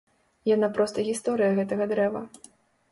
Яна 0.51 0.69
проста 0.79 1.05
гісторыя 1.11 1.51
гэтага 1.61 1.83
дрэва. 1.95 2.29